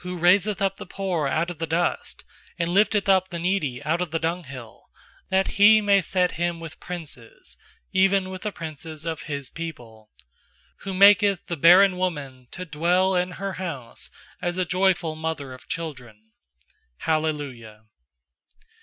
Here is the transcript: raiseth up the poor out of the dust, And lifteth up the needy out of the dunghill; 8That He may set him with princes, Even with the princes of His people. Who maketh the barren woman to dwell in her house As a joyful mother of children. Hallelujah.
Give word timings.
raiseth 0.03 0.59
up 0.63 0.77
the 0.77 0.85
poor 0.87 1.27
out 1.27 1.51
of 1.51 1.59
the 1.59 1.67
dust, 1.67 2.25
And 2.57 2.71
lifteth 2.73 3.07
up 3.07 3.29
the 3.29 3.37
needy 3.37 3.83
out 3.83 4.01
of 4.01 4.09
the 4.09 4.17
dunghill; 4.17 4.89
8That 5.31 5.47
He 5.59 5.79
may 5.79 6.01
set 6.01 6.31
him 6.41 6.59
with 6.59 6.79
princes, 6.79 7.55
Even 7.91 8.31
with 8.31 8.41
the 8.41 8.51
princes 8.51 9.05
of 9.05 9.21
His 9.29 9.51
people. 9.51 10.09
Who 10.77 10.95
maketh 10.95 11.45
the 11.45 11.55
barren 11.55 11.97
woman 11.97 12.47
to 12.49 12.65
dwell 12.65 13.13
in 13.15 13.33
her 13.33 13.53
house 13.61 14.09
As 14.41 14.57
a 14.57 14.65
joyful 14.65 15.15
mother 15.15 15.53
of 15.53 15.67
children. 15.69 16.31
Hallelujah. 17.01 17.83